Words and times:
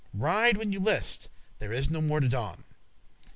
Ride 0.15 0.55
<24> 0.55 0.59
when 0.59 0.73
you 0.73 0.79
list, 0.79 1.29
there 1.59 1.71
is 1.71 1.91
no 1.91 2.01
more 2.01 2.19
to 2.19 2.27
do'n. 2.27 2.63